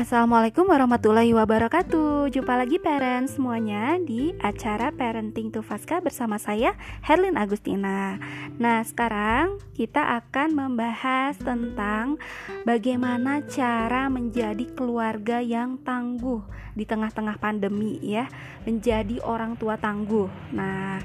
Assalamualaikum 0.00 0.64
warahmatullahi 0.64 1.36
wabarakatuh. 1.36 2.32
Jumpa 2.32 2.56
lagi 2.56 2.80
parents 2.80 3.36
semuanya 3.36 4.00
di 4.00 4.32
acara 4.40 4.88
Parenting 4.88 5.52
to 5.52 5.60
Faska 5.60 6.00
bersama 6.00 6.40
saya 6.40 6.72
Herlin 7.04 7.36
Agustina. 7.36 8.16
Nah 8.56 8.80
sekarang 8.80 9.60
kita 9.76 10.00
akan 10.24 10.56
membahas 10.56 11.36
tentang 11.36 12.16
bagaimana 12.64 13.44
cara 13.44 14.08
menjadi 14.08 14.72
keluarga 14.72 15.44
yang 15.44 15.76
tangguh 15.84 16.48
di 16.72 16.88
tengah-tengah 16.88 17.36
pandemi 17.36 18.00
ya. 18.00 18.24
Menjadi 18.64 19.20
orang 19.20 19.60
tua 19.60 19.76
tangguh. 19.76 20.32
Nah 20.56 20.96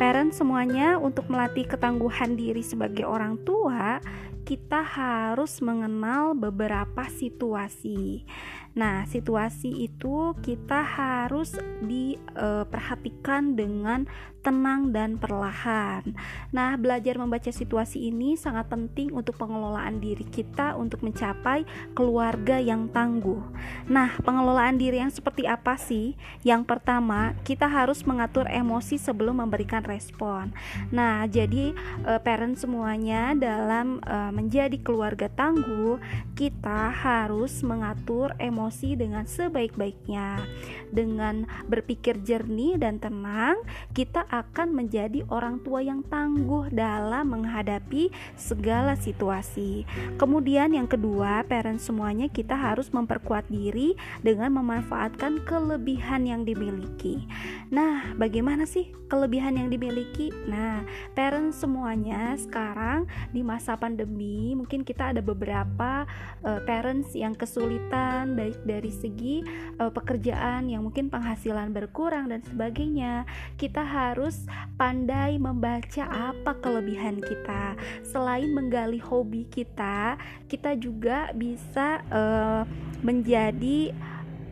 parents 0.00 0.40
semuanya 0.40 0.96
untuk 0.96 1.28
melatih 1.28 1.68
ketangguhan 1.68 2.40
diri 2.40 2.64
sebagai 2.64 3.04
orang 3.04 3.36
tua 3.44 4.00
kita 4.44 4.84
harus 4.84 5.64
mengenal 5.64 6.36
beberapa 6.36 7.08
situasi. 7.08 8.28
Nah, 8.74 9.06
situasi 9.06 9.86
itu 9.86 10.34
kita 10.42 10.82
harus 10.82 11.54
diperhatikan 11.78 13.54
dengan 13.54 14.04
tenang 14.44 14.92
dan 14.92 15.16
perlahan. 15.16 16.04
Nah, 16.52 16.76
belajar 16.76 17.16
membaca 17.16 17.48
situasi 17.48 18.12
ini 18.12 18.36
sangat 18.36 18.68
penting 18.68 19.14
untuk 19.14 19.40
pengelolaan 19.40 20.02
diri 20.02 20.26
kita 20.26 20.76
untuk 20.76 21.00
mencapai 21.00 21.64
keluarga 21.96 22.60
yang 22.60 22.90
tangguh. 22.92 23.40
Nah, 23.88 24.20
pengelolaan 24.20 24.76
diri 24.76 25.00
yang 25.00 25.08
seperti 25.08 25.48
apa 25.48 25.80
sih? 25.80 26.18
Yang 26.44 26.68
pertama, 26.68 27.32
kita 27.46 27.70
harus 27.70 28.04
mengatur 28.04 28.44
emosi 28.50 29.00
sebelum 29.00 29.40
memberikan 29.40 29.80
respon. 29.86 30.52
Nah, 30.92 31.24
jadi 31.24 31.72
uh, 32.04 32.20
parent 32.20 32.58
semuanya 32.58 33.32
dalam 33.38 34.02
uh, 34.04 34.33
menjadi 34.34 34.74
keluarga 34.82 35.30
tangguh, 35.30 36.02
kita 36.34 36.90
harus 36.90 37.62
mengatur 37.62 38.34
emosi 38.42 38.98
dengan 38.98 39.24
sebaik-baiknya. 39.24 40.42
Dengan 40.90 41.46
berpikir 41.70 42.18
jernih 42.26 42.74
dan 42.78 42.98
tenang, 42.98 43.62
kita 43.94 44.26
akan 44.26 44.74
menjadi 44.74 45.22
orang 45.30 45.62
tua 45.62 45.82
yang 45.82 46.02
tangguh 46.06 46.66
dalam 46.74 47.30
menghadapi 47.30 48.10
segala 48.34 48.98
situasi. 48.98 49.86
Kemudian 50.18 50.74
yang 50.74 50.90
kedua, 50.90 51.46
parent 51.46 51.78
semuanya 51.78 52.26
kita 52.26 52.58
harus 52.58 52.90
memperkuat 52.90 53.46
diri 53.46 53.94
dengan 54.26 54.58
memanfaatkan 54.58 55.46
kelebihan 55.46 56.26
yang 56.26 56.42
dimiliki. 56.42 57.26
Nah, 57.74 58.14
bagaimana 58.14 58.70
sih 58.70 58.94
kelebihan 59.10 59.58
yang 59.58 59.66
dimiliki? 59.66 60.30
Nah, 60.46 60.86
parent 61.18 61.50
semuanya 61.50 62.38
sekarang 62.38 63.10
di 63.34 63.42
masa 63.42 63.74
pandemi 63.74 64.54
mungkin 64.54 64.86
kita 64.86 65.10
ada 65.10 65.18
beberapa 65.18 66.06
uh, 66.46 66.62
parents 66.62 67.18
yang 67.18 67.34
kesulitan 67.34 68.38
baik 68.38 68.62
dari 68.62 68.94
segi 68.94 69.42
uh, 69.82 69.90
pekerjaan 69.90 70.70
yang 70.70 70.86
mungkin 70.86 71.10
penghasilan 71.10 71.74
berkurang 71.74 72.30
dan 72.30 72.46
sebagainya. 72.46 73.26
Kita 73.58 73.82
harus 73.82 74.46
pandai 74.78 75.42
membaca 75.42 76.06
apa 76.06 76.54
kelebihan 76.62 77.18
kita. 77.26 77.74
Selain 78.06 78.54
menggali 78.54 79.02
hobi 79.02 79.50
kita, 79.50 80.14
kita 80.46 80.78
juga 80.78 81.34
bisa 81.34 82.06
uh, 82.14 82.62
menjadi 83.02 83.90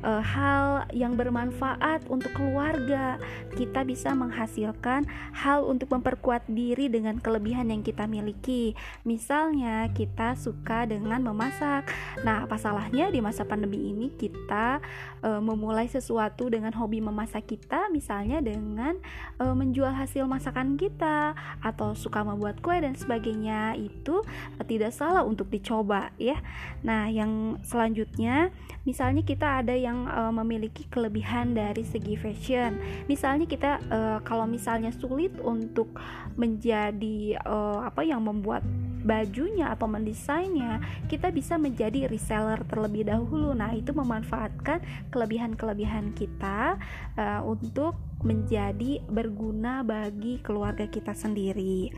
uh, 0.05 0.22
hal 0.22 0.86
yang 0.92 1.17
bermanfaat 1.17 2.06
untuk 2.11 2.34
keluarga. 2.36 3.17
Kita 3.55 3.86
bisa 3.86 4.12
menghasilkan 4.12 5.06
hal 5.34 5.64
untuk 5.64 5.91
memperkuat 5.91 6.47
diri 6.50 6.91
dengan 6.91 7.19
kelebihan 7.19 7.70
yang 7.70 7.81
kita 7.81 8.05
miliki. 8.06 8.75
Misalnya, 9.06 9.89
kita 9.95 10.34
suka 10.36 10.84
dengan 10.86 11.23
memasak. 11.23 11.89
Nah, 12.27 12.45
apa 12.45 12.58
salahnya 12.58 13.08
di 13.08 13.23
masa 13.23 13.46
pandemi 13.46 13.90
ini 13.90 14.11
kita 14.14 14.83
uh, 15.23 15.40
memulai 15.40 15.86
sesuatu 15.89 16.51
dengan 16.51 16.74
hobi 16.74 17.01
memasak 17.01 17.46
kita, 17.48 17.89
misalnya 17.90 18.42
dengan 18.42 18.98
uh, 19.39 19.55
menjual 19.55 19.95
hasil 19.95 20.27
masakan 20.27 20.77
kita 20.77 21.34
atau 21.63 21.95
suka 21.95 22.23
membuat 22.27 22.58
kue 22.61 22.77
dan 22.79 22.98
sebagainya. 22.98 23.79
Itu 23.79 24.23
uh, 24.23 24.64
tidak 24.67 24.92
salah 24.95 25.23
untuk 25.23 25.48
dicoba 25.48 26.11
ya. 26.19 26.39
Nah, 26.83 27.08
yang 27.08 27.63
selanjutnya 27.63 28.51
misalnya 28.83 29.23
kita 29.23 29.63
ada 29.63 29.74
yang 29.77 29.92
yang 29.92 30.08
uh, 30.08 30.33
memiliki 30.33 30.89
kelebihan 30.89 31.53
dari 31.53 31.85
segi 31.85 32.17
fashion. 32.17 32.80
Misalnya 33.05 33.45
kita 33.45 33.70
uh, 33.92 34.19
kalau 34.25 34.48
misalnya 34.48 34.89
sulit 34.97 35.36
untuk 35.45 35.92
menjadi 36.41 37.36
uh, 37.45 37.85
apa 37.85 38.01
yang 38.01 38.25
membuat 38.25 38.64
bajunya 39.05 39.69
atau 39.69 39.91
mendesainnya, 39.91 40.81
kita 41.11 41.29
bisa 41.29 41.61
menjadi 41.61 42.08
reseller 42.08 42.63
terlebih 42.70 43.11
dahulu. 43.11 43.52
Nah, 43.52 43.75
itu 43.75 43.91
memanfaatkan 43.92 44.81
kelebihan-kelebihan 45.11 46.14
kita 46.17 46.81
uh, 47.19 47.42
untuk 47.45 47.98
menjadi 48.22 49.02
berguna 49.06 49.83
bagi 49.86 50.38
keluarga 50.42 50.86
kita 50.86 51.14
sendiri. 51.14 51.90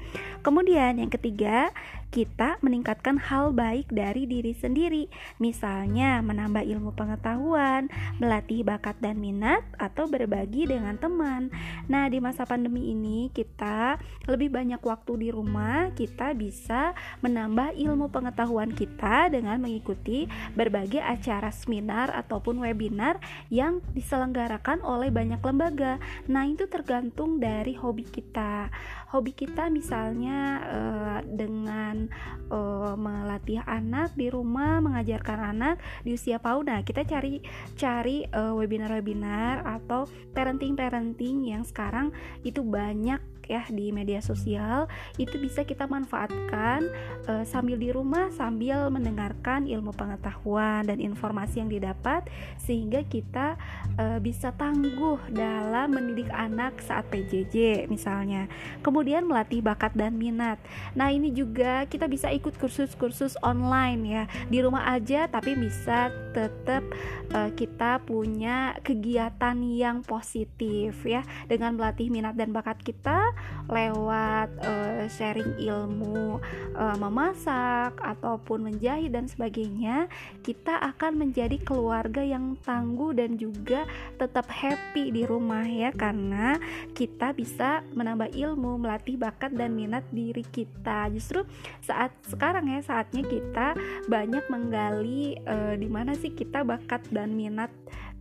Kemudian 0.45 1.01
yang 1.01 1.13
ketiga, 1.13 1.73
kita 2.15 2.63
meningkatkan 2.63 3.19
hal 3.19 3.51
baik 3.51 3.91
dari 3.91 4.23
diri 4.31 4.55
sendiri. 4.55 5.11
Misalnya 5.43 6.23
menambah 6.23 6.63
ilmu 6.63 6.95
pengetahuan, 6.95 7.91
melatih 8.23 8.63
bakat 8.63 8.95
dan 9.03 9.19
minat 9.19 9.67
atau 9.75 10.07
berbagi 10.07 10.71
dengan 10.71 10.95
teman. 10.95 11.51
Nah, 11.91 12.07
di 12.07 12.23
masa 12.23 12.47
pandemi 12.47 12.95
ini 12.95 13.35
kita 13.35 13.99
lebih 14.31 14.55
banyak 14.55 14.79
waktu 14.79 15.27
di 15.27 15.29
rumah, 15.35 15.91
kita 15.99 16.39
bisa 16.39 16.95
menambah 17.19 17.75
ilmu 17.75 18.07
pengetahuan 18.15 18.71
kita 18.71 19.35
dengan 19.35 19.59
mengikuti 19.59 20.31
berbagai 20.55 21.03
acara 21.03 21.51
seminar 21.51 22.15
ataupun 22.15 22.63
webinar 22.63 23.19
yang 23.51 23.83
diselenggarakan 23.91 24.87
oleh 24.87 25.11
banyak 25.11 25.43
lembaga. 25.43 25.99
Nah, 26.31 26.47
itu 26.49 26.65
tergantung 26.71 27.43
dari 27.43 27.75
hobi 27.77 28.07
kita. 28.07 28.71
Hobi 29.11 29.35
kita 29.35 29.71
misalnya 29.71 30.39
uh, 30.65 31.19
dengan 31.23 32.09
uh, 32.51 32.95
melatih 32.99 33.63
anak 33.67 34.15
di 34.19 34.31
rumah, 34.31 34.83
mengajarkan 34.83 35.55
anak 35.55 35.77
di 36.03 36.15
usia 36.17 36.43
PAUD. 36.43 36.67
Nah, 36.67 36.81
kita 36.83 37.05
cari 37.05 37.43
cari 37.75 38.27
uh, 38.31 38.55
webinar-webinar 38.57 39.67
atau 39.67 40.07
parenting-parenting 40.33 41.51
yang 41.51 41.63
sekarang 41.63 42.11
itu 42.43 42.63
banyak 42.63 43.34
ya 43.49 43.67
di 43.69 43.91
media 43.91 44.21
sosial 44.25 44.89
itu 45.21 45.37
bisa 45.39 45.63
kita 45.63 45.85
manfaatkan 45.85 46.89
uh, 47.29 47.45
sambil 47.45 47.77
di 47.77 47.93
rumah 47.93 48.33
sambil 48.33 48.89
mendengarkan 48.89 49.69
ilmu 49.69 49.93
pengetahuan 49.95 50.87
dan 50.87 50.99
informasi 50.99 51.61
yang 51.61 51.71
didapat 51.71 52.27
sehingga 52.59 53.05
kita 53.05 53.57
uh, 54.01 54.19
bisa 54.19 54.55
tangguh 54.57 55.21
dalam 55.31 55.93
mendidik 55.93 56.31
anak 56.33 56.81
saat 56.81 57.07
PJJ 57.13 57.87
misalnya. 57.89 58.49
Kemudian 58.81 59.29
melatih 59.29 59.61
bakat 59.61 59.93
dan 59.95 60.17
minat. 60.17 60.59
Nah, 60.97 61.11
ini 61.13 61.31
juga 61.31 61.85
kita 61.87 62.09
bisa 62.09 62.31
ikut 62.33 62.57
kursus-kursus 62.57 63.37
online 63.43 64.03
ya 64.07 64.25
di 64.49 64.59
rumah 64.63 64.89
aja 64.95 65.27
tapi 65.29 65.59
bisa 65.59 66.11
tetap 66.33 66.83
uh, 67.35 67.51
kita 67.55 68.03
punya 68.03 68.79
kegiatan 68.83 69.57
yang 69.63 70.03
positif 70.03 71.03
ya 71.07 71.23
dengan 71.47 71.75
melatih 71.79 72.11
minat 72.11 72.35
dan 72.35 72.51
bakat 72.51 72.81
kita 72.83 73.34
lewat 73.65 74.49
uh, 74.61 75.09
sharing 75.09 75.57
ilmu 75.57 76.37
uh, 76.77 76.97
memasak 77.01 77.97
ataupun 77.97 78.69
menjahit 78.69 79.13
dan 79.13 79.25
sebagainya, 79.25 80.09
kita 80.45 80.77
akan 80.95 81.25
menjadi 81.25 81.57
keluarga 81.65 82.21
yang 82.21 82.61
tangguh 82.61 83.17
dan 83.17 83.41
juga 83.41 83.89
tetap 84.21 84.49
happy 84.53 85.09
di 85.09 85.25
rumah 85.25 85.65
ya. 85.65 85.91
Karena 85.97 86.61
kita 86.93 87.33
bisa 87.33 87.81
menambah 87.97 88.37
ilmu, 88.37 88.77
melatih 88.85 89.17
bakat 89.17 89.57
dan 89.57 89.73
minat 89.73 90.05
diri 90.13 90.45
kita. 90.45 91.09
Justru 91.09 91.49
saat 91.81 92.13
sekarang 92.29 92.69
ya 92.69 92.85
saatnya 92.85 93.25
kita 93.25 93.73
banyak 94.13 94.45
menggali 94.53 95.41
uh, 95.49 95.73
di 95.73 95.89
mana 95.89 96.13
sih 96.13 96.37
kita 96.37 96.61
bakat 96.63 97.01
dan 97.09 97.33
minat 97.33 97.73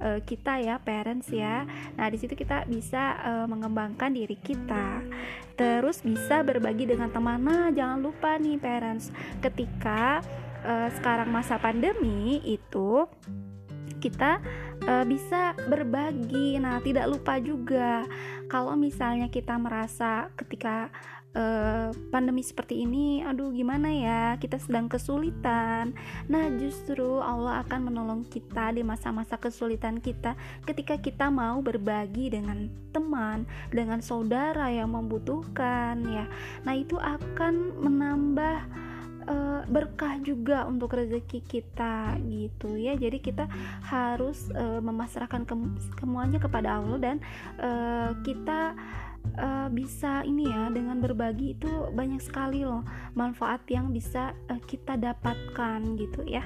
kita 0.04 0.60
ya 0.60 0.84
parents 0.84 1.32
ya. 1.32 1.64
Nah 1.96 2.12
di 2.12 2.20
situ 2.20 2.36
kita 2.36 2.68
bisa 2.68 3.16
uh, 3.24 3.48
mengembangkan 3.48 4.12
diri 4.12 4.36
kita 4.36 5.00
terus 5.54 6.02
bisa 6.02 6.42
berbagi 6.42 6.90
dengan 6.90 7.10
teman. 7.14 7.42
Nah 7.42 7.70
jangan 7.70 8.00
lupa 8.02 8.36
nih 8.38 8.58
parents. 8.58 9.14
Ketika 9.40 10.24
uh, 10.64 10.90
sekarang 10.98 11.30
masa 11.30 11.60
pandemi 11.60 12.42
itu 12.44 13.06
kita 14.04 14.44
uh, 14.84 15.06
bisa 15.08 15.56
berbagi. 15.72 16.60
Nah, 16.60 16.84
tidak 16.84 17.08
lupa 17.08 17.40
juga. 17.40 18.04
Kalau 18.52 18.76
misalnya 18.76 19.32
kita 19.32 19.56
merasa 19.56 20.28
ketika 20.36 20.92
uh, 21.34 21.90
pandemi 22.10 22.42
seperti 22.42 22.86
ini, 22.86 23.22
aduh 23.26 23.54
gimana 23.54 23.90
ya, 23.90 24.24
kita 24.38 24.58
sedang 24.58 24.90
kesulitan. 24.90 25.94
Nah, 26.30 26.50
justru 26.58 27.20
Allah 27.22 27.66
akan 27.66 27.92
menolong 27.92 28.22
kita 28.26 28.74
di 28.74 28.82
masa-masa 28.82 29.38
kesulitan 29.38 30.00
kita 30.00 30.38
ketika 30.66 30.98
kita 30.98 31.28
mau 31.30 31.60
berbagi 31.60 32.34
dengan 32.34 32.70
teman, 32.94 33.46
dengan 33.74 34.00
saudara 34.00 34.70
yang 34.70 34.94
membutuhkan 34.94 36.02
ya. 36.06 36.26
Nah, 36.66 36.74
itu 36.78 36.96
akan 36.98 37.82
menambah 37.82 38.58
uh, 39.28 39.62
berkah 39.68 40.20
juga 40.20 40.68
untuk 40.68 40.96
rezeki 40.96 41.40
kita 41.44 42.20
gitu 42.28 42.76
ya 42.76 42.96
jadi 42.96 43.18
kita 43.20 43.46
harus 43.88 44.52
uh, 44.56 44.80
memasrahkan 44.84 45.48
ke 45.48 45.54
semuanya 46.00 46.40
kepada 46.40 46.80
Allah 46.80 47.00
dan 47.00 47.18
uh, 47.60 48.12
kita 48.24 48.76
uh, 49.38 49.68
bisa 49.72 50.22
ini 50.28 50.50
ya 50.50 50.70
dengan 50.70 51.00
berbagi 51.00 51.58
itu 51.58 51.70
banyak 51.92 52.22
sekali 52.22 52.64
loh 52.64 52.86
manfaat 53.18 53.66
yang 53.70 53.90
bisa 53.92 54.36
uh, 54.52 54.62
kita 54.66 54.96
dapatkan 55.00 55.80
gitu 55.98 56.22
ya. 56.28 56.46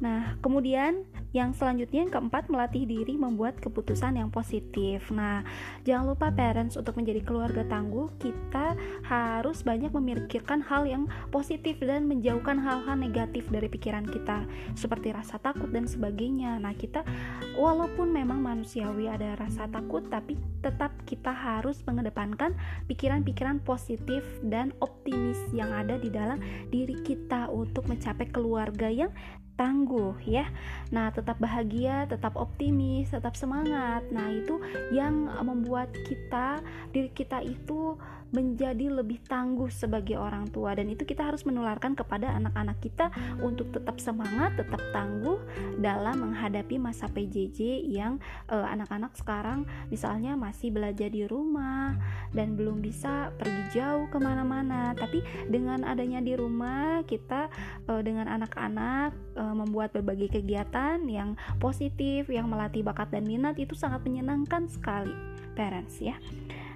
Nah, 0.00 0.36
kemudian 0.44 1.08
yang 1.36 1.52
selanjutnya 1.52 2.08
yang 2.08 2.12
keempat 2.12 2.48
melatih 2.48 2.88
diri 2.88 3.20
membuat 3.20 3.60
keputusan 3.60 4.16
yang 4.16 4.32
positif. 4.32 5.12
Nah, 5.12 5.44
jangan 5.84 6.16
lupa 6.16 6.32
parents 6.32 6.80
untuk 6.80 6.96
menjadi 6.96 7.20
keluarga 7.20 7.60
tangguh, 7.68 8.08
kita 8.16 8.72
harus 9.04 9.60
banyak 9.60 9.92
memikirkan 9.92 10.64
hal 10.64 10.88
yang 10.88 11.04
positif 11.28 11.76
dan 11.84 12.08
menjauhkan 12.08 12.56
hal-hal 12.56 12.96
negatif 12.96 13.44
dari 13.52 13.68
pikiran 13.68 14.08
kita, 14.08 14.48
seperti 14.72 15.12
rasa 15.12 15.36
takut 15.36 15.68
dan 15.68 15.84
sebagainya. 15.84 16.56
Nah, 16.56 16.72
kita 16.72 17.04
walaupun 17.60 18.16
memang 18.16 18.40
manusiawi 18.40 19.12
ada 19.12 19.36
rasa 19.36 19.68
takut, 19.68 20.08
tapi 20.08 20.40
tetap 20.64 20.96
kita 21.04 21.36
harus 21.36 21.84
mengedepankan 21.84 22.56
pikiran-pikiran 22.88 23.60
positif 23.60 24.24
dan 24.40 24.72
optimis 24.80 25.36
yang 25.52 25.68
ada 25.68 26.00
di 26.00 26.08
dalam 26.08 26.40
diri 26.72 26.96
kita 27.04 27.52
untuk 27.52 27.84
mencapai 27.92 28.24
keluarga 28.32 28.88
yang 28.88 29.12
tangguh 29.56 30.14
ya. 30.22 30.46
Nah, 30.92 31.10
tetap 31.10 31.40
bahagia, 31.40 32.06
tetap 32.06 32.36
optimis, 32.36 33.10
tetap 33.10 33.34
semangat. 33.34 34.04
Nah, 34.12 34.28
itu 34.30 34.60
yang 34.92 35.26
membuat 35.42 35.90
kita 36.06 36.60
diri 36.92 37.10
kita 37.10 37.42
itu 37.42 37.96
menjadi 38.34 38.90
lebih 38.90 39.22
tangguh 39.26 39.70
sebagai 39.70 40.18
orang 40.18 40.50
tua. 40.50 40.74
Dan 40.74 40.90
itu 40.90 41.06
kita 41.06 41.26
harus 41.26 41.46
menularkan 41.46 41.94
kepada 41.94 42.34
anak-anak 42.34 42.78
kita 42.82 43.10
untuk 43.42 43.70
tetap 43.70 43.98
semangat, 44.02 44.58
tetap 44.58 44.82
tangguh 44.90 45.38
dalam 45.78 46.30
menghadapi 46.30 46.78
masa 46.80 47.06
PJJ 47.10 47.86
yang 47.86 48.18
eh, 48.50 48.66
anak-anak 48.66 49.14
sekarang 49.18 49.68
misalnya 49.88 50.34
masih 50.34 50.70
belajar 50.74 51.08
di 51.10 51.24
rumah 51.26 51.94
dan 52.34 52.58
belum 52.58 52.82
bisa 52.82 53.30
pergi 53.38 53.80
jauh 53.80 54.06
ke 54.10 54.18
mana-mana. 54.18 54.92
Tapi 54.96 55.22
dengan 55.48 55.86
adanya 55.86 56.20
di 56.20 56.34
rumah 56.34 57.02
kita 57.06 57.48
uh, 57.88 58.02
dengan 58.02 58.26
anak-anak 58.28 59.14
uh, 59.38 59.54
membuat 59.54 59.94
berbagai 59.94 60.40
kegiatan 60.40 61.00
yang 61.06 61.38
positif 61.62 62.28
yang 62.28 62.50
melatih 62.50 62.82
bakat 62.82 63.08
dan 63.12 63.24
minat 63.24 63.56
itu 63.56 63.72
sangat 63.72 64.02
menyenangkan 64.04 64.68
sekali 64.68 65.14
parents 65.54 65.98
ya. 66.02 66.18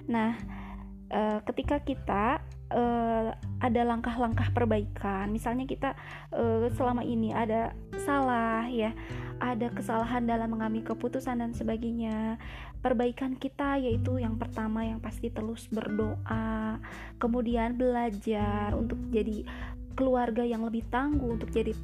Nah 0.09 0.60
uh, 1.11 1.39
ketika 1.45 1.77
kita 1.83 2.39
uh, 2.71 3.29
ada 3.61 3.81
langkah-langkah 3.85 4.49
perbaikan 4.55 5.29
misalnya 5.29 5.67
kita 5.67 5.93
uh, 6.33 6.65
selama 6.73 7.05
ini 7.05 7.35
ada 7.35 7.75
salah 8.01 8.65
ya 8.71 8.95
ada 9.41 9.69
kesalahan 9.73 10.25
dalam 10.25 10.53
mengambil 10.53 10.93
keputusan 10.95 11.41
dan 11.43 11.51
sebagainya 11.53 12.39
perbaikan 12.81 13.37
kita 13.37 13.77
yaitu 13.77 14.17
yang 14.17 14.39
pertama 14.39 14.87
yang 14.87 14.97
pasti 14.97 15.29
terus 15.29 15.69
berdoa 15.69 16.81
kemudian 17.21 17.77
belajar 17.77 18.73
untuk 18.73 18.97
jadi 19.13 19.45
keluarga 19.93 20.41
yang 20.41 20.63
lebih 20.65 20.87
tangguh 20.89 21.37
untuk 21.39 21.51
jadi 21.51 21.75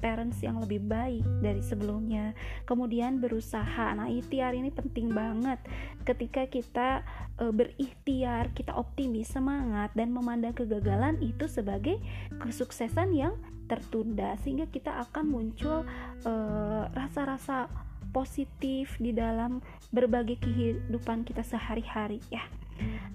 parents 0.00 0.38
yang 0.40 0.60
lebih 0.60 0.82
baik 0.84 1.24
dari 1.40 1.60
sebelumnya. 1.60 2.32
Kemudian 2.64 3.20
berusaha. 3.20 3.92
Nah 3.94 4.08
ikhtiar 4.08 4.56
ini 4.56 4.72
penting 4.72 5.12
banget. 5.12 5.60
Ketika 6.02 6.48
kita 6.48 7.04
e, 7.38 7.44
berikhtiar 7.52 8.50
kita 8.56 8.74
optimis 8.76 9.30
semangat 9.30 9.92
dan 9.92 10.10
memandang 10.10 10.56
kegagalan 10.56 11.20
itu 11.22 11.46
sebagai 11.46 12.00
kesuksesan 12.40 13.12
yang 13.14 13.34
tertunda 13.70 14.34
sehingga 14.42 14.66
kita 14.66 14.90
akan 15.08 15.24
muncul 15.30 15.86
e, 16.26 16.32
rasa-rasa 16.90 17.70
positif 18.10 18.98
di 18.98 19.14
dalam 19.14 19.62
berbagai 19.94 20.42
kehidupan 20.42 21.22
kita 21.22 21.46
sehari-hari 21.46 22.18
ya. 22.28 22.42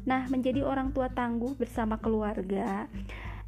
Nah, 0.06 0.30
menjadi 0.30 0.62
orang 0.62 0.94
tua 0.94 1.10
tangguh 1.10 1.58
bersama 1.58 1.98
keluarga 1.98 2.86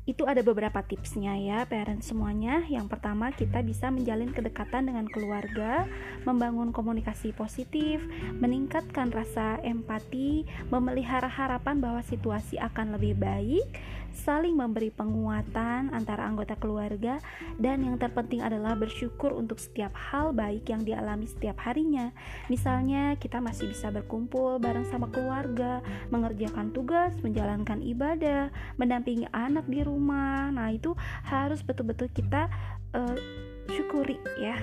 itu 0.07 0.23
ada 0.23 0.39
beberapa 0.39 0.79
tipsnya 0.87 1.35
ya 1.35 1.59
parents 1.67 2.15
semuanya 2.15 2.63
yang 2.71 2.87
pertama 2.87 3.27
kita 3.35 3.59
bisa 3.59 3.91
menjalin 3.91 4.31
kedekatan 4.31 4.87
dengan 4.87 5.03
keluarga 5.11 5.83
membangun 6.23 6.71
komunikasi 6.71 7.35
positif 7.35 7.99
meningkatkan 8.39 9.11
rasa 9.11 9.59
empati 9.67 10.47
memelihara 10.71 11.27
harapan 11.27 11.83
bahwa 11.83 11.99
situasi 12.07 12.55
akan 12.55 12.95
lebih 12.95 13.19
baik 13.19 13.67
saling 14.17 14.57
memberi 14.57 14.89
penguatan 14.89 15.93
antara 15.93 16.25
anggota 16.25 16.57
keluarga, 16.57 17.21
dan 17.61 17.85
yang 17.85 18.01
terpenting 18.01 18.41
adalah 18.41 18.73
bersyukur 18.73 19.29
untuk 19.29 19.61
setiap 19.61 19.93
hal 19.93 20.33
baik 20.33 20.65
yang 20.73 20.81
dialami 20.81 21.29
setiap 21.29 21.61
harinya. 21.61 22.09
Misalnya, 22.49 23.13
kita 23.21 23.37
masih 23.37 23.69
bisa 23.69 23.93
berkumpul 23.93 24.57
bareng 24.57 24.89
sama 24.89 25.13
keluarga, 25.13 25.85
mengerjakan 26.09 26.73
tugas, 26.73 27.13
menjalankan 27.21 27.79
ibadah, 27.85 28.49
mendampingi 28.81 29.29
anak 29.29 29.69
di 29.69 29.85
rumah. 29.85 29.96
Nah, 29.97 30.69
itu 30.73 30.93
harus 31.25 31.61
betul-betul 31.63 32.09
kita 32.13 32.49
uh, 32.93 33.15
syukuri 33.71 34.17
ya. 34.39 34.57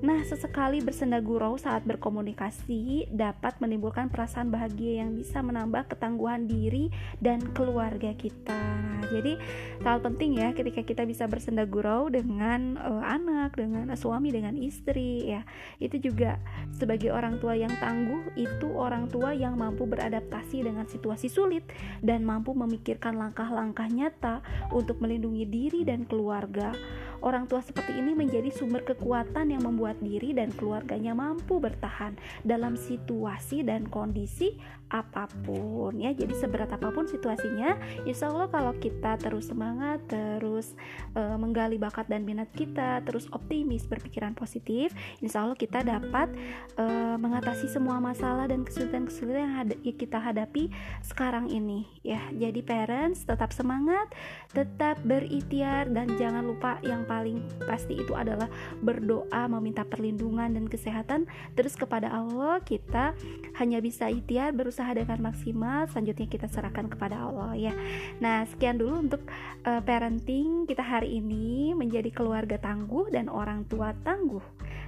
Nah, 0.00 0.24
sesekali 0.24 0.80
bersenda 0.80 1.20
gurau 1.20 1.60
saat 1.60 1.84
berkomunikasi 1.84 3.12
dapat 3.12 3.60
menimbulkan 3.60 4.08
perasaan 4.08 4.48
bahagia 4.48 5.04
yang 5.04 5.12
bisa 5.12 5.44
menambah 5.44 5.92
ketangguhan 5.92 6.48
diri 6.48 6.88
dan 7.20 7.44
keluarga 7.52 8.16
kita. 8.16 8.56
Nah, 8.56 9.04
jadi 9.12 9.36
sangat 9.84 10.00
penting 10.08 10.40
ya 10.40 10.56
ketika 10.56 10.80
kita 10.80 11.04
bisa 11.04 11.28
bersenda 11.28 11.68
gurau 11.68 12.08
dengan 12.08 12.80
uh, 12.80 13.04
anak, 13.04 13.60
dengan 13.60 13.92
uh, 13.92 13.98
suami, 14.00 14.32
dengan 14.32 14.56
istri 14.56 15.36
ya. 15.36 15.44
Itu 15.76 16.00
juga 16.00 16.40
sebagai 16.72 17.12
orang 17.12 17.36
tua 17.36 17.52
yang 17.52 17.72
tangguh 17.76 18.32
itu 18.40 18.72
orang 18.72 19.04
tua 19.12 19.36
yang 19.36 19.60
mampu 19.60 19.84
beradaptasi 19.84 20.64
dengan 20.64 20.88
situasi 20.88 21.28
sulit 21.28 21.68
dan 22.00 22.24
mampu 22.24 22.56
memikirkan 22.56 23.20
langkah-langkah 23.20 23.84
nyata 23.92 24.40
untuk 24.72 24.96
melindungi 25.04 25.44
diri 25.44 25.80
dan 25.84 26.08
keluarga. 26.08 26.72
Orang 27.20 27.44
tua 27.46 27.60
seperti 27.60 28.00
ini 28.00 28.16
menjadi 28.16 28.48
sumber 28.48 28.80
kekuatan 28.84 29.52
yang 29.52 29.62
membuat 29.64 30.00
diri 30.00 30.32
dan 30.32 30.48
keluarganya 30.56 31.12
mampu 31.12 31.60
bertahan 31.60 32.16
dalam 32.44 32.80
situasi 32.80 33.60
dan 33.60 33.84
kondisi 33.88 34.56
apa 34.90 35.30
pun 35.46 35.94
ya. 35.96 36.10
Jadi 36.10 36.34
seberat 36.34 36.74
apa 36.74 36.90
pun 36.90 37.06
situasinya, 37.06 37.78
insya 38.04 38.28
Allah 38.28 38.50
kalau 38.50 38.74
kita 38.74 39.16
terus 39.22 39.48
semangat, 39.48 40.02
terus 40.10 40.74
e, 41.14 41.22
menggali 41.38 41.78
bakat 41.78 42.10
dan 42.10 42.26
minat 42.26 42.50
kita, 42.50 43.00
terus 43.06 43.30
optimis, 43.30 43.86
berpikiran 43.86 44.34
positif, 44.34 44.90
insya 45.22 45.46
Allah 45.46 45.54
kita 45.54 45.86
dapat 45.86 46.34
e, 46.74 46.84
mengatasi 47.16 47.70
semua 47.70 48.02
masalah 48.02 48.50
dan 48.50 48.66
kesulitan-kesulitan 48.66 49.40
yang 49.40 49.56
hada 49.62 49.76
kita 49.78 50.18
hadapi 50.18 50.74
sekarang 51.06 51.46
ini 51.48 51.86
ya. 52.02 52.20
Jadi 52.34 52.60
parents 52.66 53.22
tetap 53.22 53.54
semangat, 53.54 54.10
tetap 54.50 54.98
berikhtiar 55.06 55.86
dan 55.94 56.10
jangan 56.18 56.42
lupa 56.42 56.82
yang 56.82 57.06
paling 57.10 57.42
pasti 57.66 57.98
itu 57.98 58.14
adalah 58.14 58.46
berdoa 58.78 59.50
meminta 59.50 59.82
perlindungan 59.82 60.54
dan 60.54 60.70
kesehatan. 60.70 61.26
Terus 61.58 61.74
kepada 61.74 62.06
Allah 62.14 62.62
kita 62.62 63.18
hanya 63.58 63.82
bisa 63.82 64.06
ikhtiar 64.06 64.54
berusaha 64.54 64.94
dengan 64.94 65.18
maksimal. 65.18 65.90
Selanjutnya 65.90 66.30
kita 66.30 66.46
serahkan 66.46 66.86
kepada 66.86 67.18
Allah 67.18 67.58
ya. 67.58 67.74
Nah 68.22 68.46
sekian 68.46 68.78
dulu 68.78 69.10
untuk 69.10 69.26
uh, 69.66 69.82
parenting 69.82 70.70
kita 70.70 70.86
hari 70.86 71.18
ini 71.18 71.74
menjadi 71.74 72.14
keluarga 72.14 72.62
tangguh 72.62 73.10
dan 73.10 73.26
orang 73.26 73.66
tua 73.66 73.90
tangguh. 74.06 74.42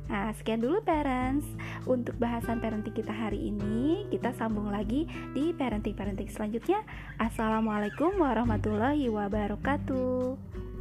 Nah 0.06 0.30
sekian 0.38 0.62
dulu 0.62 0.78
parents. 0.86 1.44
Untuk 1.82 2.14
bahasan 2.22 2.62
parenting 2.62 2.94
kita 2.94 3.10
hari 3.10 3.50
ini 3.50 4.06
kita 4.06 4.30
sambung 4.38 4.70
lagi 4.70 5.10
di 5.34 5.50
parenting 5.50 5.98
parenting 5.98 6.30
selanjutnya. 6.30 6.86
Assalamualaikum 7.18 8.14
warahmatullahi 8.22 9.10
wabarakatuh 9.10 10.71